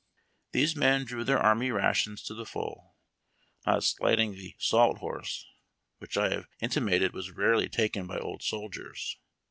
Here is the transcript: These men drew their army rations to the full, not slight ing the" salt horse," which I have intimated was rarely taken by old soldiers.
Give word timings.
These 0.51 0.75
men 0.75 1.05
drew 1.05 1.23
their 1.23 1.37
army 1.37 1.69
rations 1.69 2.23
to 2.23 2.33
the 2.33 2.43
full, 2.47 2.95
not 3.67 3.83
slight 3.83 4.17
ing 4.19 4.31
the" 4.31 4.55
salt 4.69 4.97
horse," 4.97 5.45
which 5.99 6.17
I 6.17 6.29
have 6.31 6.47
intimated 6.59 7.13
was 7.13 7.29
rarely 7.29 7.69
taken 7.69 8.07
by 8.07 8.17
old 8.17 8.41
soldiers. 8.41 9.19